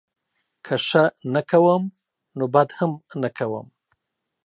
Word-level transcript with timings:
که 0.65 0.75
ښه 0.87 1.03
نه 1.33 1.41
کوم 1.49 1.83
نوبدهم 2.39 2.91
نه 3.21 3.29
کوم 3.37 3.67